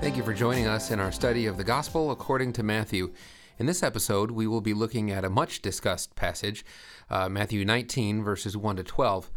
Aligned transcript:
Thank 0.00 0.16
you 0.16 0.22
for 0.22 0.32
joining 0.32 0.68
us 0.68 0.92
in 0.92 1.00
our 1.00 1.10
study 1.10 1.46
of 1.46 1.56
the 1.56 1.64
Gospel 1.64 2.12
according 2.12 2.52
to 2.54 2.62
Matthew. 2.62 3.12
In 3.58 3.66
this 3.66 3.82
episode, 3.82 4.30
we 4.30 4.46
will 4.46 4.60
be 4.60 4.72
looking 4.72 5.10
at 5.10 5.24
a 5.24 5.28
much 5.28 5.60
discussed 5.60 6.14
passage, 6.14 6.64
uh, 7.10 7.28
Matthew 7.28 7.64
19, 7.64 8.22
verses 8.22 8.56
1 8.56 8.76
to 8.76 8.84
12. 8.84 9.30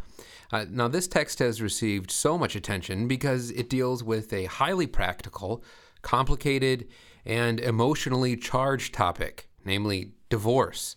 Uh, 0.52 0.64
now, 0.70 0.86
this 0.86 1.08
text 1.08 1.40
has 1.40 1.60
received 1.60 2.12
so 2.12 2.38
much 2.38 2.54
attention 2.54 3.08
because 3.08 3.50
it 3.50 3.68
deals 3.68 4.04
with 4.04 4.32
a 4.32 4.44
highly 4.44 4.86
practical, 4.86 5.64
complicated, 6.00 6.86
and 7.26 7.58
emotionally 7.58 8.36
charged 8.36 8.94
topic, 8.94 9.48
namely 9.64 10.12
divorce. 10.30 10.94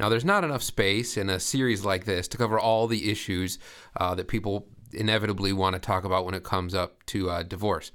Now, 0.00 0.08
there's 0.08 0.24
not 0.24 0.42
enough 0.42 0.64
space 0.64 1.16
in 1.16 1.30
a 1.30 1.38
series 1.38 1.84
like 1.84 2.06
this 2.06 2.26
to 2.28 2.36
cover 2.36 2.58
all 2.58 2.88
the 2.88 3.08
issues 3.08 3.60
uh, 3.96 4.16
that 4.16 4.26
people 4.26 4.66
inevitably 4.92 5.52
want 5.52 5.74
to 5.74 5.78
talk 5.80 6.04
about 6.04 6.24
when 6.24 6.34
it 6.34 6.44
comes 6.44 6.74
up 6.74 7.04
to 7.06 7.30
uh, 7.30 7.42
divorce. 7.42 7.92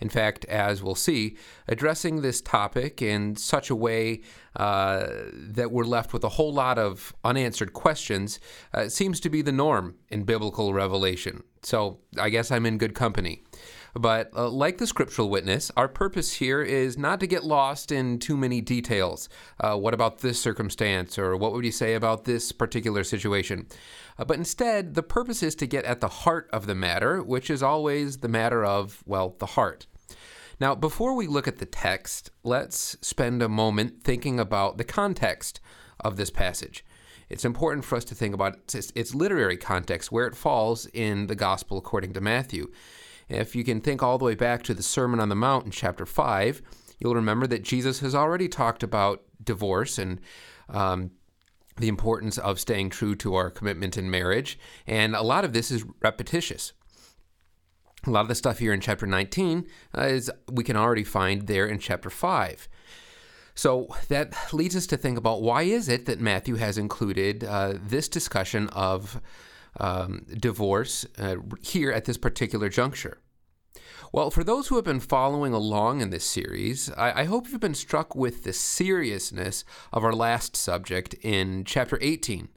In 0.00 0.08
fact, 0.08 0.44
as 0.46 0.82
we'll 0.82 0.94
see, 0.94 1.36
addressing 1.68 2.22
this 2.22 2.40
topic 2.40 3.00
in 3.02 3.36
such 3.36 3.70
a 3.70 3.74
way 3.74 4.22
uh, 4.56 5.06
that 5.34 5.70
we're 5.70 5.84
left 5.84 6.12
with 6.12 6.24
a 6.24 6.30
whole 6.30 6.52
lot 6.52 6.78
of 6.78 7.14
unanswered 7.24 7.72
questions 7.72 8.38
uh, 8.72 8.88
seems 8.88 9.20
to 9.20 9.30
be 9.30 9.42
the 9.42 9.52
norm 9.52 9.96
in 10.08 10.24
biblical 10.24 10.72
revelation. 10.74 11.42
So 11.62 11.98
I 12.18 12.28
guess 12.28 12.50
I'm 12.50 12.66
in 12.66 12.78
good 12.78 12.94
company. 12.94 13.42
But 13.94 14.30
uh, 14.34 14.48
like 14.48 14.78
the 14.78 14.86
scriptural 14.86 15.30
witness, 15.30 15.70
our 15.76 15.88
purpose 15.88 16.32
here 16.34 16.62
is 16.62 16.98
not 16.98 17.20
to 17.20 17.26
get 17.26 17.44
lost 17.44 17.92
in 17.92 18.18
too 18.18 18.36
many 18.36 18.60
details. 18.60 19.28
Uh, 19.60 19.76
what 19.76 19.94
about 19.94 20.18
this 20.18 20.40
circumstance? 20.40 21.18
Or 21.18 21.36
what 21.36 21.52
would 21.52 21.64
you 21.64 21.72
say 21.72 21.94
about 21.94 22.24
this 22.24 22.50
particular 22.50 23.04
situation? 23.04 23.66
Uh, 24.18 24.24
but 24.24 24.36
instead, 24.36 24.94
the 24.94 25.02
purpose 25.02 25.42
is 25.42 25.54
to 25.56 25.66
get 25.66 25.84
at 25.84 26.00
the 26.00 26.08
heart 26.08 26.48
of 26.52 26.66
the 26.66 26.74
matter, 26.74 27.22
which 27.22 27.50
is 27.50 27.62
always 27.62 28.18
the 28.18 28.28
matter 28.28 28.64
of, 28.64 29.02
well, 29.06 29.36
the 29.38 29.46
heart. 29.46 29.86
Now, 30.60 30.74
before 30.74 31.14
we 31.14 31.26
look 31.26 31.48
at 31.48 31.58
the 31.58 31.66
text, 31.66 32.30
let's 32.42 32.96
spend 33.00 33.42
a 33.42 33.48
moment 33.48 34.02
thinking 34.02 34.38
about 34.38 34.76
the 34.76 34.84
context 34.84 35.60
of 36.00 36.16
this 36.16 36.30
passage. 36.30 36.84
It's 37.28 37.44
important 37.44 37.84
for 37.84 37.96
us 37.96 38.04
to 38.06 38.14
think 38.14 38.34
about 38.34 38.58
its, 38.74 38.92
its 38.94 39.14
literary 39.14 39.56
context, 39.56 40.12
where 40.12 40.26
it 40.26 40.36
falls 40.36 40.86
in 40.86 41.26
the 41.26 41.34
Gospel 41.34 41.78
according 41.78 42.12
to 42.12 42.20
Matthew. 42.20 42.70
If 43.28 43.56
you 43.56 43.64
can 43.64 43.80
think 43.80 44.02
all 44.02 44.18
the 44.18 44.24
way 44.24 44.34
back 44.34 44.62
to 44.64 44.74
the 44.74 44.82
Sermon 44.82 45.20
on 45.20 45.28
the 45.28 45.34
Mount 45.34 45.64
in 45.64 45.70
chapter 45.70 46.06
5, 46.06 46.62
you'll 46.98 47.14
remember 47.14 47.46
that 47.46 47.62
Jesus 47.62 48.00
has 48.00 48.14
already 48.14 48.48
talked 48.48 48.82
about 48.82 49.22
divorce 49.42 49.98
and 49.98 50.20
um, 50.68 51.10
the 51.76 51.88
importance 51.88 52.38
of 52.38 52.60
staying 52.60 52.90
true 52.90 53.14
to 53.16 53.34
our 53.34 53.50
commitment 53.50 53.96
in 53.96 54.10
marriage. 54.10 54.58
And 54.86 55.14
a 55.14 55.22
lot 55.22 55.44
of 55.44 55.52
this 55.52 55.70
is 55.70 55.84
repetitious. 56.00 56.72
A 58.06 58.10
lot 58.10 58.20
of 58.20 58.28
the 58.28 58.34
stuff 58.34 58.58
here 58.58 58.72
in 58.72 58.80
chapter 58.80 59.06
19 59.06 59.66
uh, 59.96 60.02
is 60.02 60.30
we 60.50 60.62
can 60.62 60.76
already 60.76 61.04
find 61.04 61.46
there 61.46 61.66
in 61.66 61.78
chapter 61.78 62.10
5. 62.10 62.68
So 63.54 63.88
that 64.08 64.34
leads 64.52 64.76
us 64.76 64.86
to 64.88 64.96
think 64.96 65.16
about 65.16 65.42
why 65.42 65.62
is 65.62 65.88
it 65.88 66.06
that 66.06 66.20
Matthew 66.20 66.56
has 66.56 66.76
included 66.76 67.44
uh, 67.44 67.74
this 67.80 68.08
discussion 68.08 68.68
of 68.70 69.20
um, 69.78 70.26
divorce 70.38 71.06
uh, 71.18 71.36
here 71.62 71.90
at 71.90 72.04
this 72.04 72.16
particular 72.16 72.68
juncture. 72.68 73.18
Well, 74.12 74.30
for 74.30 74.44
those 74.44 74.68
who 74.68 74.76
have 74.76 74.84
been 74.84 75.00
following 75.00 75.52
along 75.52 76.00
in 76.00 76.10
this 76.10 76.24
series, 76.24 76.88
I, 76.92 77.22
I, 77.22 77.24
hope 77.24 77.48
you've 77.48 77.58
been 77.58 77.74
struck 77.74 78.14
with 78.14 78.44
the 78.44 78.52
seriousness 78.52 79.64
of 79.92 80.04
our 80.04 80.12
last 80.12 80.54
subject 80.54 81.14
in 81.22 81.64
chapter 81.64 81.98
18. 82.00 82.48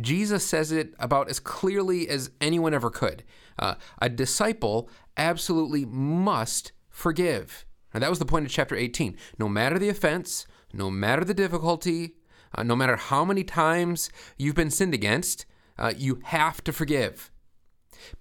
Jesus 0.00 0.46
says 0.46 0.70
it 0.70 0.94
about 1.00 1.28
as 1.28 1.40
clearly 1.40 2.08
as 2.08 2.30
anyone 2.40 2.74
ever 2.74 2.90
could. 2.90 3.24
Uh, 3.58 3.74
a 4.00 4.08
disciple 4.08 4.88
absolutely 5.16 5.84
must 5.84 6.70
forgive. 6.88 7.66
And 7.92 8.02
that 8.02 8.10
was 8.10 8.20
the 8.20 8.24
point 8.24 8.46
of 8.46 8.52
chapter 8.52 8.76
18. 8.76 9.16
No 9.38 9.48
matter 9.48 9.78
the 9.78 9.88
offense, 9.88 10.46
no 10.72 10.90
matter 10.90 11.24
the 11.24 11.34
difficulty, 11.34 12.14
uh, 12.54 12.62
no 12.62 12.76
matter 12.76 12.96
how 12.96 13.24
many 13.24 13.42
times 13.42 14.10
you've 14.38 14.54
been 14.54 14.70
sinned 14.70 14.94
against, 14.94 15.44
uh, 15.80 15.92
you 15.96 16.20
have 16.24 16.62
to 16.64 16.72
forgive. 16.72 17.30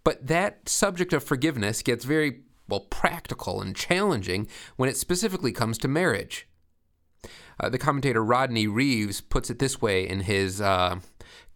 But 0.03 0.27
that 0.27 0.67
subject 0.67 1.13
of 1.13 1.23
forgiveness 1.23 1.81
gets 1.81 2.05
very 2.05 2.41
well, 2.67 2.81
practical 2.81 3.61
and 3.61 3.75
challenging 3.75 4.47
when 4.75 4.89
it 4.89 4.97
specifically 4.97 5.51
comes 5.51 5.77
to 5.79 5.87
marriage. 5.87 6.47
Uh, 7.59 7.69
the 7.69 7.77
commentator 7.77 8.23
Rodney 8.23 8.67
Reeves 8.67 9.21
puts 9.21 9.49
it 9.49 9.59
this 9.59 9.81
way 9.81 10.07
in 10.07 10.21
his 10.21 10.61
uh, 10.61 10.99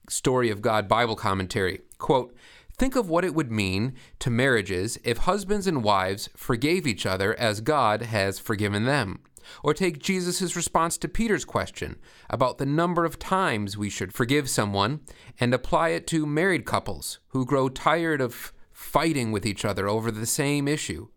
Story 0.09 0.49
of 0.49 0.61
God 0.61 0.87
Bible 0.87 1.15
commentary 1.15 1.81
quote, 1.97 2.35
Think 2.77 2.95
of 2.95 3.07
what 3.07 3.23
it 3.23 3.35
would 3.35 3.51
mean 3.51 3.93
to 4.19 4.29
marriages 4.29 4.97
if 5.03 5.19
husbands 5.19 5.67
and 5.67 5.83
wives 5.83 6.29
forgave 6.35 6.87
each 6.87 7.05
other 7.05 7.37
as 7.39 7.61
God 7.61 8.01
has 8.01 8.39
forgiven 8.39 8.85
them. 8.85 9.19
Or 9.63 9.73
take 9.73 9.99
Jesus' 9.99 10.55
response 10.55 10.97
to 10.99 11.07
Peter's 11.07 11.45
question 11.45 11.97
about 12.29 12.57
the 12.57 12.65
number 12.65 13.05
of 13.05 13.19
times 13.19 13.77
we 13.77 13.89
should 13.89 14.13
forgive 14.13 14.49
someone 14.49 15.01
and 15.39 15.53
apply 15.53 15.89
it 15.89 16.07
to 16.07 16.25
married 16.25 16.65
couples 16.65 17.19
who 17.29 17.45
grow 17.45 17.69
tired 17.69 18.21
of 18.21 18.53
fighting 18.71 19.31
with 19.31 19.45
each 19.45 19.63
other 19.63 19.87
over 19.87 20.11
the 20.11 20.25
same 20.25 20.67
issue. 20.67 21.07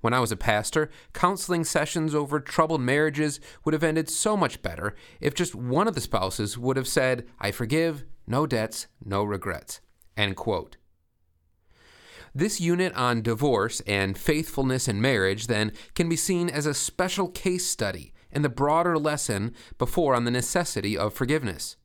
When 0.00 0.14
I 0.14 0.20
was 0.20 0.30
a 0.30 0.36
pastor, 0.36 0.90
counseling 1.12 1.64
sessions 1.64 2.14
over 2.14 2.38
troubled 2.38 2.80
marriages 2.80 3.40
would 3.64 3.74
have 3.74 3.82
ended 3.82 4.08
so 4.08 4.36
much 4.36 4.62
better 4.62 4.94
if 5.20 5.34
just 5.34 5.54
one 5.54 5.88
of 5.88 5.94
the 5.94 6.00
spouses 6.00 6.56
would 6.56 6.76
have 6.76 6.86
said, 6.86 7.26
I 7.40 7.50
forgive, 7.50 8.04
no 8.26 8.46
debts, 8.46 8.86
no 9.04 9.24
regrets. 9.24 9.80
End 10.16 10.36
quote. 10.36 10.76
This 12.34 12.60
unit 12.60 12.94
on 12.94 13.22
divorce 13.22 13.80
and 13.86 14.16
faithfulness 14.16 14.88
in 14.88 15.00
marriage 15.00 15.46
then 15.46 15.72
can 15.94 16.08
be 16.08 16.16
seen 16.16 16.48
as 16.48 16.66
a 16.66 16.74
special 16.74 17.28
case 17.28 17.66
study 17.66 18.12
in 18.30 18.42
the 18.42 18.48
broader 18.48 18.98
lesson 18.98 19.54
before 19.78 20.14
on 20.14 20.24
the 20.24 20.30
necessity 20.30 20.96
of 20.96 21.14
forgiveness. 21.14 21.76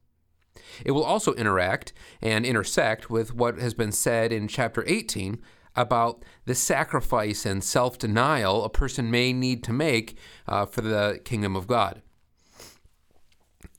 It 0.86 0.92
will 0.92 1.04
also 1.04 1.34
interact 1.34 1.94
and 2.22 2.46
intersect 2.46 3.10
with 3.10 3.34
what 3.34 3.60
has 3.60 3.74
been 3.74 3.92
said 3.92 4.32
in 4.32 4.48
chapter 4.48 4.84
18 4.88 5.40
about 5.76 6.24
the 6.46 6.56
sacrifice 6.56 7.46
and 7.46 7.64
self 7.64 7.98
denial 7.98 8.64
a 8.64 8.70
person 8.70 9.10
may 9.10 9.34
need 9.34 9.64
to 9.64 9.74
make 9.74 10.18
uh, 10.48 10.66
for 10.66 10.82
the 10.82 11.20
kingdom 11.24 11.56
of 11.56 11.68
God. 11.68 12.02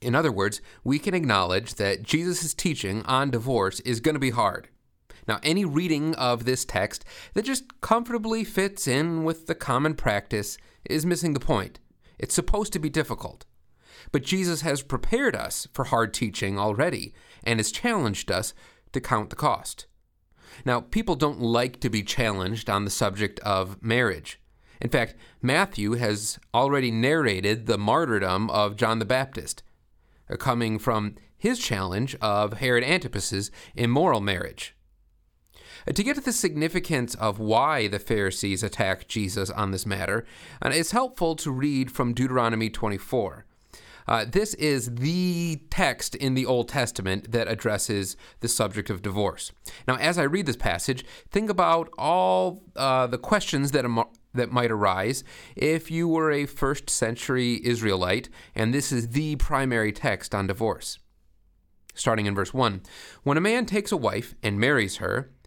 In 0.01 0.13
other 0.13 0.31
words, 0.31 0.61
we 0.83 0.99
can 0.99 1.13
acknowledge 1.13 1.75
that 1.75 2.03
Jesus' 2.03 2.53
teaching 2.53 3.01
on 3.03 3.31
divorce 3.31 3.79
is 3.81 3.99
going 3.99 4.15
to 4.15 4.19
be 4.19 4.31
hard. 4.31 4.67
Now, 5.27 5.39
any 5.41 5.65
reading 5.65 6.13
of 6.15 6.45
this 6.45 6.65
text 6.65 7.03
that 7.33 7.45
just 7.45 7.81
comfortably 7.81 8.43
fits 8.43 8.87
in 8.87 9.23
with 9.23 9.47
the 9.47 9.55
common 9.55 9.95
practice 9.95 10.57
is 10.85 11.05
missing 11.05 11.33
the 11.33 11.39
point. 11.39 11.79
It's 12.19 12.35
supposed 12.35 12.73
to 12.73 12.79
be 12.79 12.89
difficult. 12.89 13.45
But 14.11 14.23
Jesus 14.23 14.61
has 14.61 14.81
prepared 14.81 15.35
us 15.35 15.67
for 15.73 15.85
hard 15.85 16.13
teaching 16.13 16.59
already 16.59 17.13
and 17.43 17.59
has 17.59 17.71
challenged 17.71 18.31
us 18.31 18.53
to 18.93 19.01
count 19.01 19.29
the 19.29 19.35
cost. 19.35 19.87
Now, 20.63 20.81
people 20.81 21.15
don't 21.15 21.41
like 21.41 21.79
to 21.81 21.89
be 21.89 22.03
challenged 22.03 22.69
on 22.69 22.85
the 22.85 22.91
subject 22.91 23.39
of 23.39 23.81
marriage. 23.81 24.39
In 24.81 24.89
fact, 24.89 25.15
Matthew 25.41 25.93
has 25.93 26.39
already 26.53 26.91
narrated 26.91 27.65
the 27.65 27.77
martyrdom 27.77 28.49
of 28.49 28.75
John 28.75 28.99
the 28.99 29.05
Baptist, 29.05 29.63
uh, 30.29 30.35
coming 30.35 30.79
from 30.79 31.15
his 31.37 31.59
challenge 31.59 32.15
of 32.21 32.53
Herod 32.53 32.83
Antipas's 32.83 33.51
immoral 33.75 34.21
marriage. 34.21 34.74
To 35.93 36.03
get 36.03 36.15
to 36.15 36.21
the 36.21 36.33
significance 36.33 37.13
of 37.15 37.37
why 37.37 37.87
the 37.87 37.99
Pharisees 37.99 38.63
attacked 38.63 39.07
Jesus 39.07 39.51
on 39.51 39.69
this 39.69 39.85
matter, 39.85 40.25
uh, 40.63 40.71
it's 40.73 40.91
helpful 40.91 41.35
to 41.35 41.51
read 41.51 41.91
from 41.91 42.13
Deuteronomy 42.13 42.71
24. 42.71 43.45
Uh, 44.07 44.25
this 44.27 44.55
is 44.55 44.95
the 44.95 45.61
text 45.69 46.15
in 46.15 46.33
the 46.33 46.45
Old 46.45 46.69
Testament 46.69 47.31
that 47.31 47.47
addresses 47.47 48.17
the 48.39 48.47
subject 48.47 48.89
of 48.89 49.03
divorce. 49.03 49.51
Now, 49.87 49.95
as 49.97 50.17
I 50.17 50.23
read 50.23 50.47
this 50.47 50.55
passage, 50.55 51.05
think 51.29 51.49
about 51.51 51.89
all 51.97 52.63
uh, 52.75 53.05
the 53.07 53.17
questions 53.17 53.71
that 53.71 53.85
am- 53.85 54.05
that 54.33 54.51
might 54.51 54.71
arise 54.71 55.23
if 55.55 55.89
you 55.89 56.07
were 56.07 56.31
a 56.31 56.45
first 56.45 56.89
century 56.89 57.61
Israelite, 57.63 58.27
and 58.53 58.73
this 58.73 58.91
is 58.91 59.09
the 59.09 59.35
primary 59.37 59.91
text 59.91 60.35
on 60.35 60.47
divorce. 60.47 60.99
Starting 61.93 62.25
in 62.25 62.35
verse 62.35 62.53
1 62.53 62.81
When 63.23 63.37
a 63.37 63.41
man 63.41 63.65
takes 63.65 63.91
a 63.91 63.97
wife 63.97 64.35
and 64.43 64.59
marries 64.59 64.97
her, 64.97 65.31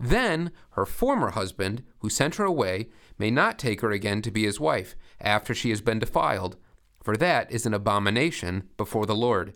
then 0.00 0.50
her 0.70 0.86
former 0.86 1.30
husband, 1.32 1.82
who 1.98 2.08
sent 2.08 2.36
her 2.36 2.44
away, 2.44 2.88
may 3.18 3.30
not 3.30 3.58
take 3.58 3.82
her 3.82 3.90
again 3.90 4.22
to 4.22 4.30
be 4.30 4.44
his 4.44 4.58
wife, 4.58 4.96
after 5.20 5.54
she 5.54 5.68
has 5.68 5.82
been 5.82 5.98
defiled, 5.98 6.56
for 7.02 7.16
that 7.18 7.52
is 7.52 7.66
an 7.66 7.74
abomination 7.74 8.68
before 8.78 9.04
the 9.04 9.14
Lord. 9.14 9.52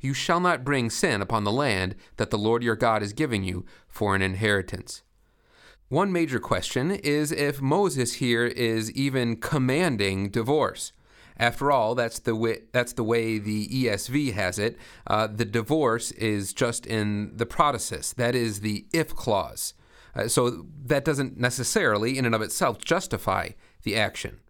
You 0.00 0.14
shall 0.14 0.38
not 0.38 0.64
bring 0.64 0.88
sin 0.88 1.20
upon 1.20 1.42
the 1.42 1.50
land 1.50 1.96
that 2.16 2.30
the 2.30 2.38
Lord 2.38 2.62
your 2.62 2.76
God 2.76 3.02
is 3.02 3.12
giving 3.12 3.42
you 3.42 3.66
for 3.88 4.14
an 4.14 4.22
inheritance. 4.22 5.02
One 5.88 6.12
major 6.12 6.38
question 6.38 6.92
is 6.92 7.32
if 7.32 7.60
Moses 7.60 8.14
here 8.14 8.44
is 8.44 8.92
even 8.92 9.36
commanding 9.36 10.30
divorce. 10.30 10.92
After 11.36 11.72
all, 11.72 11.94
that's 11.96 12.20
the 12.20 12.36
way, 12.36 12.62
that's 12.72 12.92
the 12.92 13.04
way 13.04 13.38
the 13.38 13.66
ESV 13.68 14.32
has 14.34 14.58
it. 14.58 14.76
Uh, 15.06 15.26
the 15.26 15.44
divorce 15.44 16.12
is 16.12 16.52
just 16.52 16.86
in 16.86 17.36
the 17.36 17.46
protasis, 17.46 18.14
that 18.14 18.36
is 18.36 18.60
the 18.60 18.86
if 18.92 19.14
clause. 19.14 19.74
Uh, 20.18 20.26
so 20.26 20.66
that 20.84 21.04
doesn't 21.04 21.38
necessarily, 21.38 22.18
in 22.18 22.24
and 22.26 22.34
of 22.34 22.42
itself, 22.42 22.78
justify 22.78 23.50
the 23.82 23.94
action. 23.96 24.40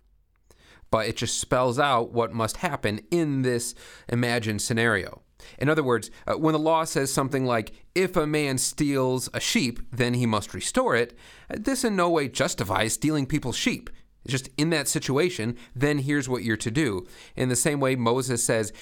But 0.90 1.06
it 1.06 1.16
just 1.16 1.38
spells 1.38 1.78
out 1.78 2.12
what 2.12 2.32
must 2.32 2.58
happen 2.58 3.00
in 3.10 3.42
this 3.42 3.74
imagined 4.08 4.62
scenario. 4.62 5.22
In 5.58 5.68
other 5.68 5.82
words, 5.82 6.10
uh, 6.26 6.34
when 6.34 6.54
the 6.54 6.58
law 6.58 6.84
says 6.84 7.12
something 7.12 7.44
like, 7.44 7.72
if 7.94 8.16
a 8.16 8.26
man 8.26 8.56
steals 8.58 9.28
a 9.34 9.40
sheep, 9.40 9.80
then 9.92 10.14
he 10.14 10.26
must 10.26 10.54
restore 10.54 10.96
it, 10.96 11.16
uh, 11.50 11.56
this 11.60 11.84
in 11.84 11.94
no 11.94 12.08
way 12.08 12.28
justifies 12.28 12.94
stealing 12.94 13.26
people's 13.26 13.56
sheep. 13.56 13.90
It's 14.24 14.32
just 14.32 14.48
in 14.56 14.70
that 14.70 14.88
situation, 14.88 15.56
then 15.76 15.98
here's 15.98 16.28
what 16.28 16.42
you're 16.42 16.56
to 16.56 16.70
do. 16.70 17.06
In 17.36 17.50
the 17.50 17.56
same 17.56 17.80
way, 17.80 17.94
Moses 17.94 18.42
says, 18.42 18.72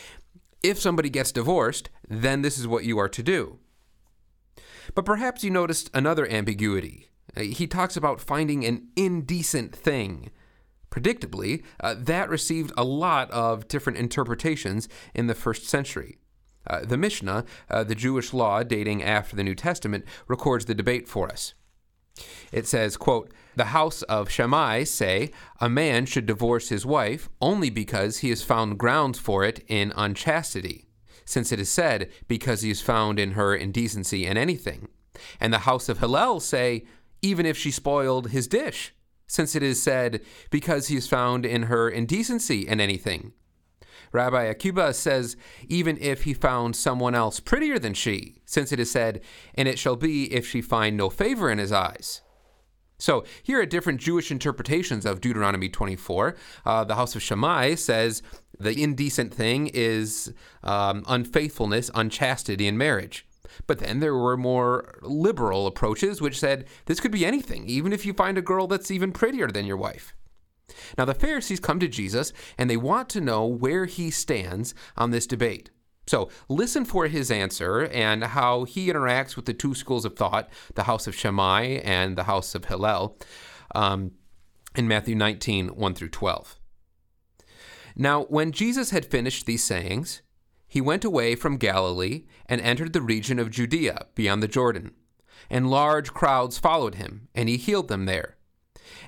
if 0.62 0.80
somebody 0.80 1.10
gets 1.10 1.32
divorced, 1.32 1.90
then 2.08 2.42
this 2.42 2.58
is 2.58 2.66
what 2.66 2.84
you 2.84 2.98
are 2.98 3.08
to 3.08 3.22
do. 3.22 3.58
But 4.94 5.04
perhaps 5.04 5.44
you 5.44 5.50
noticed 5.50 5.90
another 5.94 6.28
ambiguity. 6.28 7.08
Uh, 7.36 7.42
he 7.42 7.66
talks 7.66 7.96
about 7.96 8.20
finding 8.20 8.64
an 8.64 8.88
indecent 8.96 9.74
thing. 9.74 10.30
Predictably, 10.90 11.62
uh, 11.80 11.94
that 11.98 12.28
received 12.28 12.72
a 12.76 12.84
lot 12.84 13.30
of 13.30 13.68
different 13.68 13.98
interpretations 13.98 14.88
in 15.14 15.26
the 15.26 15.34
first 15.34 15.66
century. 15.66 16.18
Uh, 16.66 16.80
the 16.84 16.96
Mishnah, 16.96 17.44
uh, 17.70 17.84
the 17.84 17.94
Jewish 17.94 18.32
law 18.32 18.62
dating 18.62 19.02
after 19.02 19.36
the 19.36 19.44
New 19.44 19.54
Testament, 19.54 20.04
records 20.26 20.64
the 20.64 20.74
debate 20.74 21.06
for 21.06 21.28
us. 21.28 21.54
It 22.50 22.66
says, 22.66 22.96
quote, 22.96 23.32
The 23.56 23.66
house 23.66 24.02
of 24.02 24.30
Shammai 24.30 24.84
say 24.84 25.30
a 25.60 25.68
man 25.68 26.06
should 26.06 26.26
divorce 26.26 26.70
his 26.70 26.86
wife 26.86 27.28
only 27.40 27.70
because 27.70 28.18
he 28.18 28.30
has 28.30 28.42
found 28.42 28.78
grounds 28.78 29.18
for 29.18 29.44
it 29.44 29.62
in 29.68 29.92
unchastity, 29.96 30.85
since 31.26 31.52
it 31.52 31.61
is 31.61 31.69
said, 31.69 32.11
because 32.28 32.62
he 32.62 32.70
is 32.70 32.81
found 32.81 33.19
in 33.19 33.32
her 33.32 33.55
indecency 33.55 34.25
in 34.25 34.38
anything. 34.38 34.88
And 35.38 35.52
the 35.52 35.61
house 35.61 35.90
of 35.90 35.99
Hillel 35.99 36.40
say, 36.40 36.84
even 37.20 37.44
if 37.44 37.58
she 37.58 37.70
spoiled 37.70 38.31
his 38.31 38.46
dish, 38.46 38.94
since 39.26 39.55
it 39.55 39.62
is 39.62 39.82
said, 39.82 40.23
because 40.50 40.88
he 40.88 40.96
is 40.96 41.08
found 41.08 41.44
in 41.44 41.64
her 41.64 41.90
indecency 41.90 42.67
in 42.67 42.81
anything. 42.81 43.32
Rabbi 44.12 44.44
Akiba 44.44 44.94
says, 44.94 45.37
even 45.69 45.99
if 46.00 46.23
he 46.23 46.32
found 46.32 46.76
someone 46.76 47.14
else 47.14 47.40
prettier 47.40 47.78
than 47.78 47.93
she, 47.93 48.40
since 48.46 48.73
it 48.73 48.78
is 48.78 48.90
said, 48.90 49.20
and 49.55 49.67
it 49.67 49.78
shall 49.78 49.96
be 49.96 50.32
if 50.32 50.46
she 50.46 50.62
find 50.62 50.96
no 50.96 51.11
favor 51.11 51.50
in 51.50 51.58
his 51.58 51.73
eyes. 51.73 52.23
So 52.98 53.25
here 53.43 53.60
are 53.60 53.66
different 53.66 54.00
Jewish 54.00 54.31
interpretations 54.31 55.04
of 55.04 55.20
Deuteronomy 55.20 55.69
24. 55.69 56.37
Uh, 56.64 56.84
the 56.84 56.94
house 56.94 57.14
of 57.14 57.22
Shammai 57.22 57.75
says 57.75 58.22
the 58.58 58.82
indecent 58.82 59.34
thing 59.34 59.70
is 59.75 60.32
um, 60.62 61.04
unfaithfulness, 61.06 61.90
unchastity 61.94 62.66
in 62.66 62.78
marriage. 62.78 63.26
But 63.66 63.78
then 63.78 64.00
there 64.00 64.14
were 64.14 64.37
more 64.37 64.98
liberal 65.02 65.66
approaches 65.66 66.20
which 66.20 66.38
said 66.38 66.66
this 66.87 67.00
could 67.00 67.12
be 67.12 67.25
anything, 67.25 67.66
even 67.69 67.93
if 67.93 68.04
you 68.04 68.12
find 68.12 68.38
a 68.38 68.43
girl 68.43 68.66
that's 68.66 68.90
even 68.90 69.12
prettier 69.12 69.49
than 69.49 69.66
your 69.66 69.76
wife. 69.76 70.14
Now, 70.99 71.04
the 71.04 71.14
Pharisees 71.14 71.60
come 71.60 71.78
to 71.81 71.88
Jesus 71.88 72.32
and 72.58 72.69
they 72.69 72.76
want 72.76 73.08
to 73.10 73.20
know 73.20 73.46
where 73.46 73.87
he 73.87 74.10
stands 74.10 74.75
on 74.96 75.10
this 75.10 75.26
debate. 75.26 75.70
So, 76.06 76.30
listen 76.48 76.84
for 76.84 77.08
his 77.08 77.32
answer 77.32 77.86
and 77.86 78.22
how 78.22 78.62
he 78.64 78.86
interacts 78.86 79.34
with 79.34 79.46
the 79.46 79.52
two 79.52 79.74
schools 79.74 80.04
of 80.04 80.14
thought, 80.14 80.48
the 80.74 80.84
house 80.84 81.08
of 81.08 81.16
Shammai 81.16 81.80
and 81.82 82.16
the 82.16 82.24
house 82.24 82.54
of 82.54 82.66
Hillel, 82.66 83.18
um, 83.74 84.12
in 84.76 84.86
Matthew 84.86 85.16
19, 85.16 85.68
1 85.68 85.94
through 85.94 86.10
12. 86.10 86.60
Now, 87.96 88.22
when 88.24 88.52
Jesus 88.52 88.90
had 88.90 89.06
finished 89.06 89.46
these 89.46 89.64
sayings, 89.64 90.22
he 90.68 90.80
went 90.80 91.04
away 91.04 91.34
from 91.34 91.56
Galilee 91.56 92.24
and 92.46 92.60
entered 92.60 92.92
the 92.92 93.00
region 93.00 93.38
of 93.38 93.50
Judea 93.50 94.06
beyond 94.14 94.42
the 94.42 94.48
Jordan. 94.48 94.92
And 95.48 95.70
large 95.70 96.12
crowds 96.12 96.58
followed 96.58 96.96
him, 96.96 97.28
and 97.34 97.48
he 97.48 97.56
healed 97.56 97.88
them 97.88 98.04
there. 98.04 98.36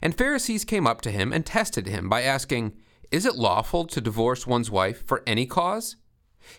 And 0.01 0.17
Pharisees 0.17 0.65
came 0.65 0.87
up 0.87 1.01
to 1.03 1.11
him 1.11 1.33
and 1.33 1.45
tested 1.45 1.87
him 1.87 2.09
by 2.09 2.23
asking, 2.23 2.77
Is 3.11 3.27
it 3.27 3.37
lawful 3.37 3.85
to 3.87 4.01
divorce 4.01 4.47
one's 4.47 4.71
wife 4.71 5.07
for 5.07 5.23
any 5.27 5.47
cause? 5.47 5.97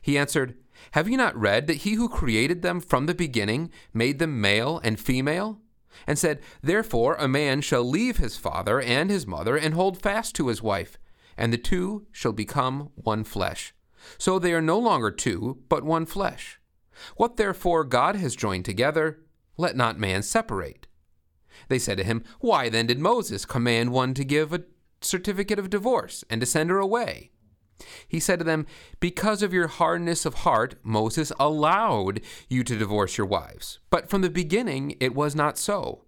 He 0.01 0.18
answered, 0.18 0.57
Have 0.91 1.09
you 1.09 1.18
not 1.18 1.39
read 1.39 1.68
that 1.68 1.77
he 1.77 1.94
who 1.94 2.09
created 2.09 2.62
them 2.62 2.80
from 2.80 3.06
the 3.06 3.13
beginning 3.13 3.71
made 3.94 4.19
them 4.19 4.41
male 4.41 4.80
and 4.83 5.00
female? 5.00 5.59
And 6.07 6.18
said, 6.18 6.41
Therefore 6.62 7.15
a 7.15 7.27
man 7.27 7.62
shall 7.62 7.83
leave 7.83 8.18
his 8.18 8.38
father 8.38 8.80
and 8.81 9.09
his 9.09 9.27
mother 9.27 9.57
and 9.57 9.74
hold 9.74 10.01
fast 10.01 10.36
to 10.36 10.47
his 10.47 10.62
wife, 10.62 10.97
and 11.38 11.51
the 11.51 11.57
two 11.57 12.06
shall 12.12 12.33
become 12.33 12.91
one 12.95 13.24
flesh. 13.24 13.74
So 14.18 14.39
they 14.39 14.53
are 14.53 14.62
no 14.62 14.80
longer 14.80 15.12
two, 15.12 15.59
but 15.68 15.83
one 15.83 16.06
flesh. 16.06 16.59
What 17.15 17.38
therefore 17.38 17.83
God 17.83 18.15
has 18.15 18.36
joined 18.36 18.65
together, 18.65 19.19
let 19.57 19.75
not 19.75 20.00
man 20.00 20.24
separate. 20.24 20.88
They 21.68 21.80
said 21.80 21.97
to 21.97 22.03
him, 22.03 22.24
Why 22.39 22.69
then 22.69 22.88
did 22.88 23.00
Moses 23.00 23.45
command 23.45 23.91
one 23.91 24.13
to 24.13 24.24
give 24.24 24.53
a 24.53 24.63
certificate 25.01 25.59
of 25.59 25.69
divorce 25.69 26.24
and 26.30 26.41
to 26.41 26.47
send 26.47 26.69
her 26.69 26.80
away? 26.80 27.31
He 28.08 28.20
said 28.20 28.40
to 28.40 28.46
them, 28.46 28.66
Because 29.00 29.42
of 29.42 29.54
your 29.54 29.68
hardness 29.68 30.25
of 30.25 30.36
heart, 30.36 30.75
Moses 30.84 31.32
allowed 31.39 32.22
you 32.50 32.63
to 32.63 32.77
divorce 32.77 33.18
your 33.18 33.27
wives. 33.27 33.80
But 33.89 34.10
from 34.10 34.22
the 34.22 34.30
beginning, 34.30 34.96
it 35.00 35.15
was 35.15 35.36
not 35.36 35.58
so. 35.58 36.06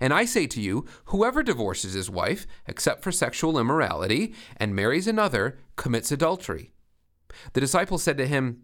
And 0.00 0.12
I 0.12 0.24
say 0.24 0.46
to 0.46 0.60
you, 0.60 0.84
whoever 1.06 1.42
divorces 1.42 1.94
his 1.94 2.10
wife, 2.10 2.46
except 2.66 3.02
for 3.02 3.12
sexual 3.12 3.58
immorality, 3.58 4.34
and 4.56 4.76
marries 4.76 5.06
another, 5.06 5.58
commits 5.76 6.12
adultery. 6.12 6.72
The 7.52 7.60
disciples 7.60 8.02
said 8.02 8.18
to 8.18 8.26
him, 8.26 8.62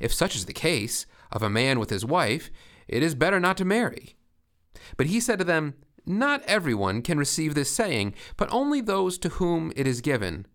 If 0.00 0.12
such 0.12 0.36
is 0.36 0.46
the 0.46 0.52
case 0.52 1.06
of 1.30 1.42
a 1.42 1.50
man 1.50 1.78
with 1.78 1.90
his 1.90 2.04
wife, 2.04 2.50
it 2.88 3.02
is 3.02 3.14
better 3.14 3.40
not 3.40 3.56
to 3.58 3.64
marry. 3.64 4.16
But 4.96 5.06
he 5.06 5.20
said 5.20 5.38
to 5.38 5.44
them, 5.44 5.74
Not 6.06 6.42
everyone 6.46 7.02
can 7.02 7.18
receive 7.18 7.54
this 7.54 7.70
saying, 7.70 8.14
but 8.36 8.52
only 8.52 8.80
those 8.80 9.18
to 9.18 9.28
whom 9.30 9.72
it 9.76 9.86
is 9.86 10.00
given. 10.00 10.46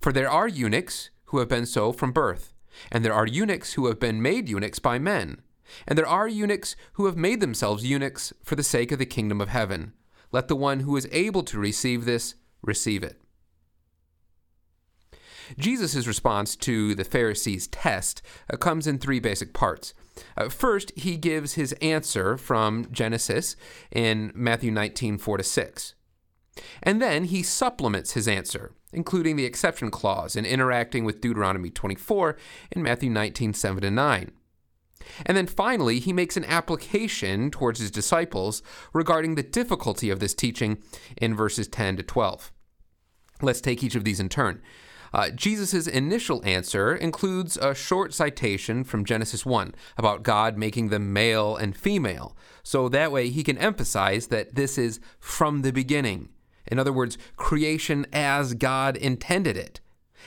For 0.00 0.12
there 0.12 0.30
are 0.30 0.48
eunuchs 0.48 1.10
who 1.26 1.38
have 1.38 1.48
been 1.48 1.66
so 1.66 1.92
from 1.92 2.12
birth, 2.12 2.52
and 2.90 3.04
there 3.04 3.14
are 3.14 3.26
eunuchs 3.26 3.74
who 3.74 3.86
have 3.86 4.00
been 4.00 4.22
made 4.22 4.48
eunuchs 4.48 4.78
by 4.78 4.98
men, 4.98 5.42
and 5.86 5.98
there 5.98 6.06
are 6.06 6.28
eunuchs 6.28 6.76
who 6.94 7.06
have 7.06 7.16
made 7.16 7.40
themselves 7.40 7.84
eunuchs 7.84 8.32
for 8.42 8.56
the 8.56 8.62
sake 8.62 8.92
of 8.92 8.98
the 8.98 9.06
kingdom 9.06 9.40
of 9.40 9.48
heaven. 9.48 9.92
Let 10.32 10.48
the 10.48 10.56
one 10.56 10.80
who 10.80 10.96
is 10.96 11.08
able 11.12 11.42
to 11.44 11.58
receive 11.58 12.04
this 12.04 12.34
receive 12.62 13.02
it. 13.02 13.20
Jesus' 15.56 16.06
response 16.06 16.56
to 16.56 16.94
the 16.94 17.04
Pharisees' 17.04 17.68
test 17.68 18.20
uh, 18.52 18.56
comes 18.56 18.86
in 18.86 18.98
three 18.98 19.20
basic 19.20 19.54
parts. 19.54 19.94
Uh, 20.36 20.48
first, 20.48 20.92
he 20.96 21.16
gives 21.16 21.54
his 21.54 21.72
answer 21.74 22.36
from 22.36 22.88
Genesis 22.90 23.56
in 23.90 24.32
Matthew 24.34 24.70
19, 24.70 25.16
4 25.16 25.36
to 25.38 25.42
6. 25.42 25.94
And 26.82 27.00
then 27.00 27.24
he 27.24 27.42
supplements 27.42 28.12
his 28.12 28.28
answer, 28.28 28.72
including 28.92 29.36
the 29.36 29.44
exception 29.44 29.90
clause 29.90 30.36
and 30.36 30.46
interacting 30.46 31.04
with 31.04 31.20
Deuteronomy 31.20 31.70
24 31.70 32.36
in 32.72 32.82
Matthew 32.82 33.10
19, 33.10 33.54
7 33.54 33.82
to 33.82 33.90
9. 33.90 34.30
And 35.24 35.36
then 35.36 35.46
finally, 35.46 36.00
he 36.00 36.12
makes 36.12 36.36
an 36.36 36.44
application 36.44 37.50
towards 37.50 37.80
his 37.80 37.90
disciples 37.90 38.62
regarding 38.92 39.34
the 39.34 39.42
difficulty 39.42 40.10
of 40.10 40.20
this 40.20 40.34
teaching 40.34 40.78
in 41.16 41.34
verses 41.34 41.68
10 41.68 41.96
to 41.98 42.02
12. 42.02 42.52
Let's 43.40 43.60
take 43.60 43.82
each 43.82 43.94
of 43.94 44.04
these 44.04 44.20
in 44.20 44.28
turn. 44.28 44.60
Uh, 45.12 45.30
Jesus' 45.30 45.86
initial 45.86 46.44
answer 46.44 46.94
includes 46.94 47.56
a 47.56 47.74
short 47.74 48.12
citation 48.12 48.84
from 48.84 49.04
Genesis 49.04 49.46
1 49.46 49.74
about 49.96 50.22
God 50.22 50.58
making 50.58 50.88
them 50.88 51.12
male 51.12 51.56
and 51.56 51.76
female, 51.76 52.36
so 52.62 52.88
that 52.88 53.12
way 53.12 53.30
he 53.30 53.42
can 53.42 53.56
emphasize 53.56 54.26
that 54.26 54.54
this 54.54 54.76
is 54.76 55.00
from 55.18 55.62
the 55.62 55.72
beginning, 55.72 56.28
In 56.70 56.78
other 56.78 56.92
words, 56.92 57.18
creation 57.36 58.06
as 58.12 58.54
God 58.54 58.96
intended 58.96 59.56
it. 59.56 59.80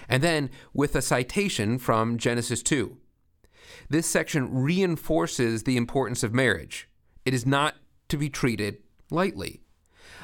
And 0.10 0.24
then 0.24 0.50
with 0.74 0.96
a 0.96 1.02
citation 1.02 1.78
from 1.78 2.18
Genesis 2.18 2.64
2. 2.64 2.98
This 3.90 4.08
section 4.08 4.54
reinforces 4.54 5.64
the 5.64 5.78
importance 5.78 6.24
of 6.24 6.34
marriage. 6.34 6.90
It 7.26 7.34
is 7.34 7.46
not 7.46 7.76
to 8.10 8.18
be 8.18 8.30
treated 8.30 8.78
lightly. 9.10 9.62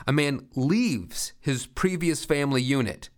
A 0.08 0.14
man 0.14 0.48
leaves 0.56 1.34
his 1.40 1.68
previous 1.68 2.26
family 2.26 2.62
unit 2.62 3.10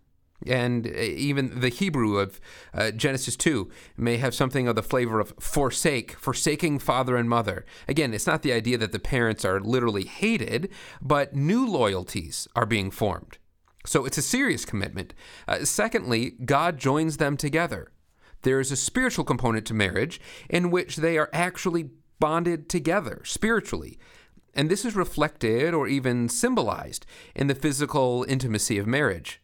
and 0.46 0.88
uh, 0.88 0.92
even 0.92 1.60
the 1.60 1.70
Hebrew 1.70 2.18
of 2.18 2.40
uh, 2.74 2.92
Genesis 2.92 3.36
2 3.36 3.70
may 3.98 4.18
have 4.18 4.34
something 4.34 4.68
of 4.68 4.76
the 4.76 4.84
flavor 4.84 5.20
of 5.20 5.34
forsake, 5.40 6.14
forsaking 6.14 6.80
father 6.80 7.16
and 7.18 7.30
mother. 7.30 7.66
Again, 7.88 8.14
it's 8.14 8.28
not 8.28 8.42
the 8.42 8.54
idea 8.54 8.78
that 8.78 8.92
the 8.92 9.00
parents 9.00 9.44
are 9.44 9.60
literally 9.60 10.06
hated, 10.06 10.70
but 11.02 11.36
new 11.36 11.68
loyalties 11.68 12.48
are 12.56 12.66
being 12.66 12.92
formed. 12.92 13.38
So 13.86 14.06
it's 14.06 14.18
a 14.18 14.24
serious 14.24 14.66
commitment. 14.66 15.14
Uh, 15.48 15.66
secondly, 15.66 16.32
God 16.46 16.78
joins 16.78 17.18
them 17.18 17.38
together. 17.38 17.92
There 18.42 18.60
is 18.60 18.72
a 18.72 18.78
spiritual 18.78 19.26
component 19.26 19.66
to 19.68 19.74
marriage 19.74 20.22
in 20.50 20.72
which 20.72 20.98
they 20.98 21.18
are 21.18 21.30
actually 21.34 21.90
bonded 22.20 22.70
together 22.70 23.22
spiritually. 23.26 23.98
And 24.54 24.70
this 24.70 24.84
is 24.86 24.96
reflected 24.96 25.74
or 25.74 25.88
even 25.88 26.28
symbolized 26.28 27.06
in 27.36 27.48
the 27.48 27.56
physical 27.56 28.26
intimacy 28.28 28.78
of 28.78 28.88
marriage. 28.88 29.42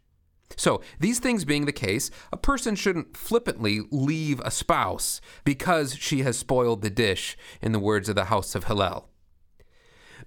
So, 0.57 0.81
these 0.99 1.19
things 1.19 1.43
being 1.43 1.65
the 1.65 1.71
case, 1.71 2.11
a 2.31 2.37
person 2.37 2.75
shouldn't 2.75 3.17
flippantly 3.17 3.81
leave 3.91 4.39
a 4.41 4.51
spouse 4.51 5.19
because 5.43 5.95
she 5.95 6.21
has 6.21 6.37
spoiled 6.37 6.81
the 6.81 6.89
dish, 6.89 7.35
in 7.61 7.71
the 7.71 7.79
words 7.79 8.07
of 8.09 8.15
the 8.15 8.25
house 8.25 8.55
of 8.55 8.65
Hillel. 8.65 9.09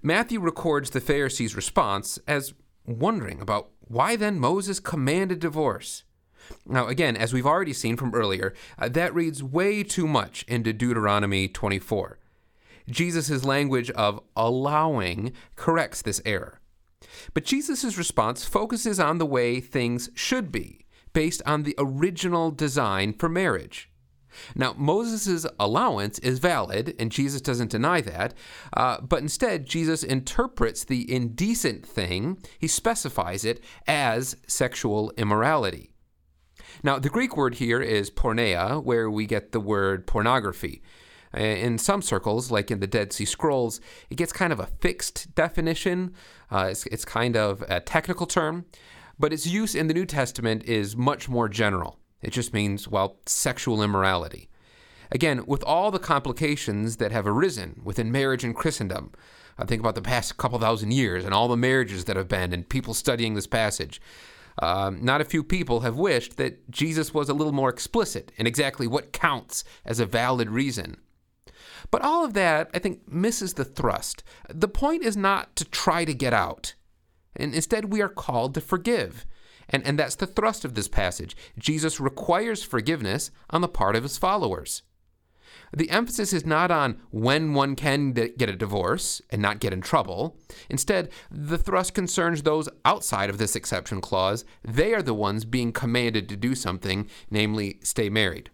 Matthew 0.01 0.39
records 0.39 0.91
the 0.91 1.01
Pharisees' 1.01 1.55
response 1.55 2.19
as 2.27 2.53
wondering 2.85 3.41
about 3.41 3.69
why 3.81 4.15
then 4.15 4.39
Moses 4.39 4.79
commanded 4.79 5.39
divorce. 5.39 6.03
Now, 6.65 6.87
again, 6.87 7.15
as 7.17 7.33
we've 7.33 7.45
already 7.45 7.73
seen 7.73 7.97
from 7.97 8.13
earlier, 8.13 8.53
uh, 8.77 8.89
that 8.89 9.13
reads 9.13 9.43
way 9.43 9.83
too 9.83 10.07
much 10.07 10.45
into 10.47 10.73
Deuteronomy 10.73 11.47
24. 11.47 12.19
Jesus' 12.89 13.43
language 13.43 13.91
of 13.91 14.19
allowing 14.35 15.33
corrects 15.55 16.01
this 16.01 16.21
error. 16.25 16.59
But 17.33 17.45
Jesus' 17.45 17.97
response 17.97 18.45
focuses 18.45 18.99
on 18.99 19.17
the 19.17 19.25
way 19.25 19.59
things 19.59 20.09
should 20.13 20.51
be, 20.51 20.85
based 21.13 21.41
on 21.45 21.63
the 21.63 21.75
original 21.77 22.51
design 22.51 23.13
for 23.13 23.29
marriage. 23.29 23.89
Now, 24.55 24.73
Moses' 24.77 25.45
allowance 25.59 26.19
is 26.19 26.39
valid, 26.39 26.95
and 26.99 27.11
Jesus 27.11 27.41
doesn't 27.41 27.71
deny 27.71 28.01
that, 28.01 28.33
uh, 28.73 29.01
but 29.01 29.21
instead, 29.21 29.65
Jesus 29.65 30.03
interprets 30.03 30.83
the 30.83 31.11
indecent 31.11 31.85
thing, 31.85 32.37
he 32.59 32.67
specifies 32.67 33.43
it 33.43 33.63
as 33.87 34.37
sexual 34.47 35.11
immorality. 35.17 35.93
Now, 36.83 36.99
the 36.99 37.09
Greek 37.09 37.35
word 37.35 37.55
here 37.55 37.81
is 37.81 38.11
porneia, 38.11 38.83
where 38.83 39.09
we 39.09 39.25
get 39.25 39.51
the 39.51 39.59
word 39.59 40.05
pornography. 40.05 40.81
Uh, 41.35 41.41
in 41.41 41.77
some 41.77 42.01
circles, 42.01 42.49
like 42.49 42.71
in 42.71 42.79
the 42.79 42.87
Dead 42.87 43.13
Sea 43.13 43.25
Scrolls, 43.25 43.79
it 44.09 44.15
gets 44.15 44.33
kind 44.33 44.51
of 44.51 44.59
a 44.59 44.65
fixed 44.81 45.33
definition. 45.35 46.13
Uh, 46.51 46.69
it's, 46.71 46.85
it's 46.87 47.05
kind 47.05 47.37
of 47.37 47.63
a 47.69 47.79
technical 47.79 48.25
term, 48.25 48.65
but 49.19 49.31
its 49.31 49.45
use 49.45 49.75
in 49.75 49.87
the 49.87 49.93
New 49.93 50.05
Testament 50.05 50.63
is 50.63 50.95
much 50.95 51.29
more 51.29 51.47
general. 51.47 51.99
It 52.21 52.31
just 52.31 52.53
means, 52.53 52.87
well, 52.87 53.17
sexual 53.25 53.83
immorality. 53.83 54.49
Again, 55.11 55.45
with 55.45 55.63
all 55.63 55.91
the 55.91 55.99
complications 55.99 56.97
that 56.97 57.11
have 57.11 57.27
arisen 57.27 57.81
within 57.83 58.11
marriage 58.11 58.43
in 58.43 58.53
Christendom, 58.53 59.11
I 59.57 59.65
think 59.65 59.81
about 59.81 59.95
the 59.95 60.01
past 60.01 60.37
couple 60.37 60.59
thousand 60.59 60.91
years 60.91 61.25
and 61.25 61.33
all 61.33 61.47
the 61.47 61.57
marriages 61.57 62.05
that 62.05 62.15
have 62.15 62.27
been, 62.27 62.53
and 62.53 62.67
people 62.67 62.93
studying 62.93 63.33
this 63.33 63.47
passage. 63.47 64.01
Um, 64.61 65.03
not 65.03 65.21
a 65.21 65.25
few 65.25 65.43
people 65.43 65.81
have 65.81 65.95
wished 65.95 66.37
that 66.37 66.69
Jesus 66.69 67.13
was 67.13 67.29
a 67.29 67.33
little 67.33 67.53
more 67.53 67.69
explicit 67.69 68.31
in 68.37 68.45
exactly 68.45 68.87
what 68.87 69.13
counts 69.13 69.63
as 69.85 69.99
a 69.99 70.05
valid 70.05 70.49
reason 70.49 70.97
but 71.91 72.01
all 72.01 72.25
of 72.25 72.33
that, 72.33 72.69
I 72.73 72.79
think, 72.79 73.11
misses 73.11 73.53
the 73.53 73.65
thrust. 73.65 74.23
The 74.49 74.67
point 74.67 75.03
is 75.03 75.17
not 75.17 75.55
to 75.57 75.65
try 75.65 76.05
to 76.05 76.13
get 76.13 76.33
out, 76.33 76.75
and 77.35 77.53
instead 77.53 77.91
we 77.91 78.01
are 78.01 78.09
called 78.09 78.53
to 78.55 78.61
forgive. 78.61 79.25
And, 79.69 79.85
and 79.85 79.99
that's 79.99 80.15
the 80.15 80.25
thrust 80.25 80.65
of 80.65 80.73
this 80.73 80.87
passage. 80.87 81.37
Jesus 81.57 81.99
requires 81.99 82.63
forgiveness 82.63 83.29
on 83.51 83.61
the 83.61 83.67
part 83.67 83.95
of 83.95 84.03
his 84.03 84.17
followers. 84.17 84.81
The 85.71 85.91
emphasis 85.91 86.33
is 86.33 86.45
not 86.45 86.71
on 86.71 86.99
when 87.11 87.53
one 87.53 87.75
can 87.75 88.11
get 88.11 88.49
a 88.49 88.55
divorce 88.55 89.21
and 89.29 89.41
not 89.41 89.59
get 89.59 89.73
in 89.73 89.81
trouble. 89.81 90.37
Instead, 90.69 91.09
the 91.29 91.57
thrust 91.59 91.93
concerns 91.93 92.41
those 92.41 92.69
outside 92.85 93.29
of 93.29 93.37
this 93.37 93.55
exception 93.55 94.01
clause. 94.01 94.45
They 94.63 94.93
are 94.93 95.03
the 95.03 95.13
ones 95.13 95.45
being 95.45 95.71
commanded 95.71 96.27
to 96.29 96.35
do 96.35 96.55
something, 96.55 97.07
namely, 97.29 97.79
stay 97.83 98.09
married. 98.09 98.49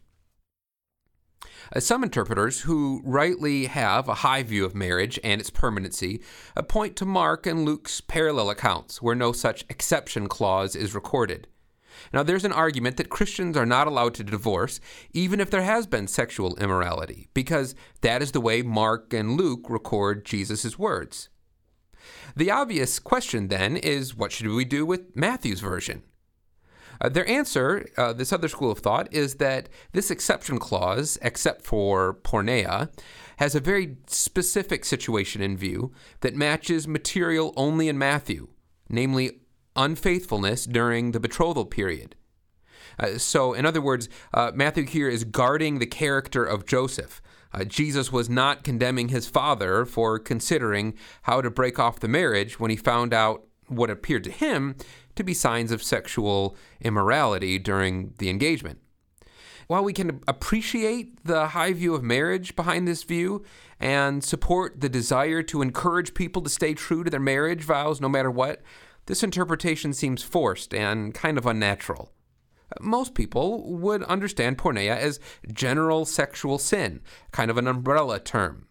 Uh, 1.74 1.80
some 1.80 2.04
interpreters, 2.04 2.62
who 2.62 3.02
rightly 3.04 3.66
have 3.66 4.08
a 4.08 4.16
high 4.16 4.44
view 4.44 4.66
of 4.66 4.76
marriage 4.76 5.20
and 5.24 5.40
its 5.40 5.50
permanency, 5.50 6.22
uh, 6.56 6.62
point 6.62 6.96
to 6.96 7.06
Mark 7.06 7.46
and 7.46 7.66
Luke's 7.66 8.02
parallel 8.02 8.50
accounts 8.50 9.02
where 9.02 9.16
no 9.16 9.32
such 9.32 9.66
exception 9.70 10.28
clause 10.28 10.76
is 10.76 10.96
recorded. 10.96 11.48
Now, 12.14 12.24
there's 12.24 12.46
an 12.46 12.52
argument 12.52 12.98
that 12.98 13.10
Christians 13.10 13.56
are 13.58 13.66
not 13.66 13.88
allowed 13.88 14.14
to 14.16 14.24
divorce 14.24 14.80
even 15.14 15.40
if 15.40 15.50
there 15.50 15.64
has 15.64 15.88
been 15.88 16.08
sexual 16.08 16.56
immorality, 16.58 17.30
because 17.34 17.76
that 18.02 18.22
is 18.22 18.32
the 18.32 18.42
way 18.42 18.62
Mark 18.62 19.14
and 19.14 19.38
Luke 19.38 19.70
record 19.70 20.26
Jesus' 20.26 20.78
words. 20.78 21.30
The 22.36 22.52
obvious 22.52 23.00
question 23.00 23.48
then 23.48 23.78
is 23.78 24.16
what 24.16 24.32
should 24.32 24.48
we 24.48 24.66
do 24.66 24.86
with 24.86 25.16
Matthew's 25.16 25.62
version? 25.62 26.04
Uh, 27.02 27.10
their 27.10 27.28
answer, 27.30 27.88
uh, 27.98 28.14
this 28.14 28.34
other 28.34 28.48
school 28.48 28.72
of 28.72 28.80
thought, 28.80 29.12
is 29.14 29.36
that 29.36 29.70
this 29.92 30.12
exception 30.12 30.60
clause, 30.60 31.18
except 31.22 31.64
for 31.64 32.14
porneia, 32.24 32.90
has 33.38 33.56
a 33.56 33.60
very 33.60 33.98
specific 34.08 34.86
situation 34.86 35.42
in 35.42 35.58
view 35.58 35.92
that 36.22 36.36
matches 36.36 36.88
material 36.88 37.54
only 37.58 37.90
in 37.90 37.98
Matthew, 37.98 38.48
namely 38.90 39.40
unfaithfulness 39.76 40.66
during 40.66 41.12
the 41.12 41.20
betrothal 41.20 41.66
period. 41.66 42.16
Uh, 42.98 43.18
so, 43.18 43.54
in 43.54 43.66
other 43.66 43.82
words, 43.82 44.08
uh, 44.34 44.52
Matthew 44.54 44.86
here 44.86 45.10
is 45.10 45.24
guarding 45.24 45.80
the 45.80 45.86
character 45.86 46.46
of 46.46 46.66
Joseph. 46.66 47.22
Uh, 47.52 47.64
Jesus 47.64 48.12
was 48.12 48.30
not 48.30 48.64
condemning 48.64 49.10
his 49.10 49.28
father 49.28 49.86
for 49.86 50.20
considering 50.20 50.94
how 51.24 51.42
to 51.42 51.50
break 51.50 51.80
off 51.80 52.00
the 52.00 52.08
marriage 52.08 52.60
when 52.60 52.72
he 52.72 52.78
found 52.78 53.14
out 53.14 53.46
what 53.68 53.90
appeared 53.90 54.24
to 54.24 54.32
him 54.32 54.76
to 55.16 55.24
be 55.24 55.34
signs 55.34 55.72
of 55.72 55.84
sexual 55.84 56.56
immorality 56.82 57.58
during 57.60 58.14
the 58.18 58.30
engagement. 58.30 58.80
While 59.68 59.84
we 59.84 59.94
can 59.94 60.22
appreciate 60.28 61.24
the 61.26 61.48
high 61.48 61.74
view 61.74 61.96
of 61.96 62.04
marriage 62.04 62.56
behind 62.56 62.88
this 62.88 63.04
view 63.04 63.44
and 63.80 64.24
support 64.24 64.80
the 64.82 64.90
desire 64.90 65.42
to 65.44 65.62
encourage 65.62 66.14
people 66.14 66.42
to 66.44 66.50
stay 66.50 66.76
true 66.76 67.04
to 67.04 67.10
their 67.10 67.20
marriage 67.20 67.64
vows 67.64 68.00
no 68.00 68.08
matter 68.08 68.30
what, 68.30 68.62
this 69.08 69.24
interpretation 69.24 69.94
seems 69.94 70.24
forced 70.24 70.74
and 70.74 71.14
kind 71.14 71.38
of 71.38 71.46
unnatural. 71.46 72.12
Most 72.80 73.14
people 73.14 73.74
would 73.74 74.04
understand 74.04 74.58
porneia 74.58 74.98
as 74.98 75.20
general 75.52 76.06
sexual 76.06 76.58
sin, 76.58 77.02
kind 77.32 77.50
of 77.50 77.58
an 77.58 77.68
umbrella 77.68 78.20
term. 78.20 78.68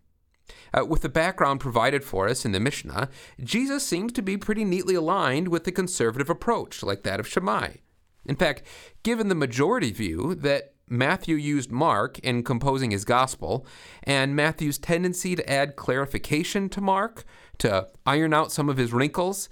Uh, 0.74 0.84
with 0.84 1.02
the 1.02 1.08
background 1.08 1.60
provided 1.60 2.02
for 2.02 2.28
us 2.28 2.44
in 2.44 2.52
the 2.52 2.60
Mishnah, 2.60 3.08
Jesus 3.42 3.86
seems 3.86 4.12
to 4.12 4.22
be 4.22 4.36
pretty 4.36 4.64
neatly 4.64 4.94
aligned 4.94 5.48
with 5.48 5.64
the 5.64 5.72
conservative 5.72 6.28
approach, 6.28 6.82
like 6.82 7.04
that 7.04 7.20
of 7.20 7.28
Shammai. 7.28 7.74
In 8.26 8.36
fact, 8.36 8.62
given 9.02 9.28
the 9.28 9.34
majority 9.34 9.92
view 9.92 10.34
that 10.34 10.74
Matthew 10.88 11.36
used 11.36 11.70
Mark 11.70 12.18
in 12.18 12.42
composing 12.42 12.90
his 12.90 13.04
gospel, 13.04 13.66
and 14.02 14.36
Matthew's 14.36 14.78
tendency 14.78 15.34
to 15.36 15.50
add 15.50 15.76
clarification 15.76 16.68
to 16.70 16.80
Mark, 16.80 17.24
to 17.58 17.88
iron 18.04 18.34
out 18.34 18.52
some 18.52 18.68
of 18.68 18.76
his 18.76 18.92
wrinkles, 18.92 19.48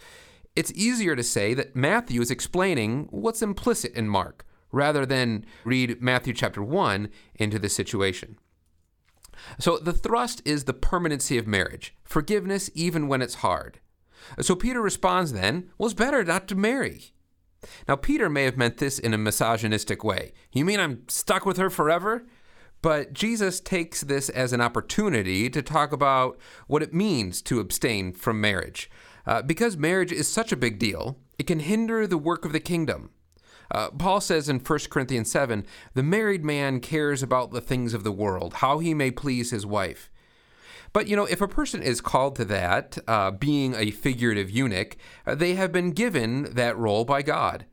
it's 0.56 0.72
easier 0.72 1.16
to 1.16 1.22
say 1.22 1.54
that 1.54 1.76
Matthew 1.76 2.20
is 2.20 2.30
explaining 2.30 3.08
what's 3.10 3.42
implicit 3.42 3.94
in 3.94 4.08
Mark, 4.08 4.44
rather 4.70 5.06
than 5.06 5.46
read 5.64 6.02
Matthew 6.02 6.34
chapter 6.34 6.62
1 6.62 7.08
into 7.36 7.58
the 7.58 7.68
situation. 7.68 8.38
So 9.58 9.78
the 9.78 9.92
thrust 9.92 10.42
is 10.44 10.64
the 10.64 10.72
permanency 10.72 11.38
of 11.38 11.46
marriage, 11.46 11.94
forgiveness 12.04 12.70
even 12.74 13.08
when 13.08 13.22
it's 13.22 13.36
hard. 13.36 13.80
So 14.40 14.54
Peter 14.54 14.80
responds 14.80 15.32
then, 15.32 15.70
well, 15.78 15.86
it's 15.86 15.94
better 15.94 16.22
not 16.24 16.48
to 16.48 16.54
marry. 16.54 17.12
Now, 17.86 17.96
Peter 17.96 18.28
may 18.28 18.44
have 18.44 18.56
meant 18.56 18.78
this 18.78 18.98
in 18.98 19.14
a 19.14 19.18
misogynistic 19.18 20.02
way. 20.02 20.32
You 20.52 20.64
mean 20.64 20.80
I'm 20.80 21.08
stuck 21.08 21.46
with 21.46 21.56
her 21.58 21.70
forever? 21.70 22.26
But 22.82 23.12
Jesus 23.12 23.60
takes 23.60 24.00
this 24.00 24.28
as 24.28 24.52
an 24.52 24.60
opportunity 24.60 25.48
to 25.48 25.62
talk 25.62 25.92
about 25.92 26.36
what 26.66 26.82
it 26.82 26.92
means 26.92 27.40
to 27.42 27.60
abstain 27.60 28.12
from 28.12 28.40
marriage. 28.40 28.90
Uh, 29.24 29.40
because 29.40 29.76
marriage 29.76 30.10
is 30.10 30.26
such 30.26 30.50
a 30.50 30.56
big 30.56 30.80
deal, 30.80 31.18
it 31.38 31.46
can 31.46 31.60
hinder 31.60 32.08
the 32.08 32.18
work 32.18 32.44
of 32.44 32.52
the 32.52 32.58
kingdom. 32.58 33.10
Uh, 33.72 33.90
Paul 33.90 34.20
says 34.20 34.48
in 34.48 34.58
1 34.60 34.78
Corinthians 34.90 35.30
7 35.30 35.66
the 35.94 36.02
married 36.02 36.44
man 36.44 36.78
cares 36.78 37.22
about 37.22 37.50
the 37.50 37.60
things 37.60 37.94
of 37.94 38.04
the 38.04 38.12
world, 38.12 38.54
how 38.54 38.78
he 38.78 38.94
may 38.94 39.10
please 39.10 39.50
his 39.50 39.66
wife. 39.66 40.10
But, 40.92 41.08
you 41.08 41.16
know, 41.16 41.24
if 41.24 41.40
a 41.40 41.48
person 41.48 41.82
is 41.82 42.02
called 42.02 42.36
to 42.36 42.44
that, 42.44 42.98
uh, 43.08 43.30
being 43.30 43.74
a 43.74 43.90
figurative 43.90 44.50
eunuch, 44.50 44.98
uh, 45.26 45.34
they 45.34 45.54
have 45.54 45.72
been 45.72 45.92
given 45.92 46.54
that 46.54 46.76
role 46.76 47.06
by 47.06 47.22
God. 47.22 47.64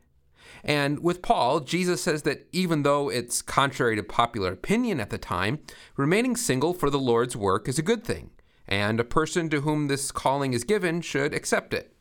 And 0.64 1.00
with 1.00 1.22
Paul, 1.22 1.60
Jesus 1.60 2.02
says 2.02 2.24
that 2.24 2.48
even 2.54 2.84
though 2.84 3.10
it's 3.10 3.42
contrary 3.42 3.98
to 3.98 4.04
popular 4.04 4.54
opinion 4.54 5.02
at 5.02 5.10
the 5.10 5.18
time, 5.18 5.60
remaining 5.98 6.38
single 6.38 6.74
for 6.74 6.90
the 6.90 7.00
Lord's 7.00 7.36
work 7.36 7.68
is 7.68 7.78
a 7.78 7.84
good 7.84 8.06
thing, 8.06 8.32
and 8.68 9.00
a 9.00 9.06
person 9.06 9.50
to 9.50 9.62
whom 9.62 9.88
this 9.88 10.12
calling 10.12 10.54
is 10.54 10.64
given 10.64 11.02
should 11.02 11.34
accept 11.34 11.74
it. 11.74 11.94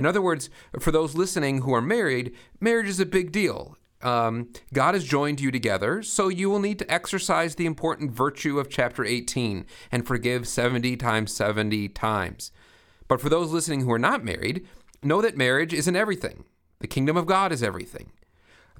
In 0.00 0.06
other 0.06 0.22
words, 0.22 0.48
for 0.78 0.90
those 0.90 1.14
listening 1.14 1.60
who 1.60 1.74
are 1.74 1.82
married, 1.82 2.34
marriage 2.58 2.88
is 2.88 3.00
a 3.00 3.04
big 3.04 3.32
deal. 3.32 3.76
Um, 4.00 4.48
God 4.72 4.94
has 4.94 5.04
joined 5.04 5.42
you 5.42 5.50
together, 5.50 6.02
so 6.02 6.28
you 6.28 6.48
will 6.48 6.58
need 6.58 6.78
to 6.78 6.90
exercise 6.90 7.54
the 7.54 7.66
important 7.66 8.10
virtue 8.10 8.58
of 8.58 8.70
chapter 8.70 9.04
18 9.04 9.66
and 9.92 10.06
forgive 10.06 10.48
70 10.48 10.96
times 10.96 11.34
70 11.34 11.90
times. 11.90 12.50
But 13.08 13.20
for 13.20 13.28
those 13.28 13.52
listening 13.52 13.82
who 13.82 13.92
are 13.92 13.98
not 13.98 14.24
married, 14.24 14.66
know 15.02 15.20
that 15.20 15.36
marriage 15.36 15.74
isn't 15.74 15.94
everything. 15.94 16.44
The 16.78 16.88
kingdom 16.88 17.18
of 17.18 17.26
God 17.26 17.52
is 17.52 17.62
everything. 17.62 18.10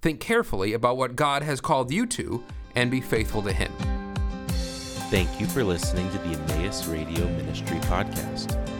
Think 0.01 0.21
carefully 0.21 0.73
about 0.73 0.97
what 0.97 1.17
God 1.17 1.43
has 1.43 1.61
called 1.61 1.93
you 1.93 2.07
to 2.07 2.43
and 2.75 2.91
be 2.91 3.03
faithful 3.03 3.43
to 3.43 3.53
Him. 3.53 3.71
Thank 5.11 5.39
you 5.39 5.47
for 5.47 5.65
listening 5.65 6.11
to 6.13 6.19
the 6.19 6.31
Emmaus 6.31 6.87
Radio 6.87 7.27
Ministry 7.37 7.77
podcast. 7.81 8.80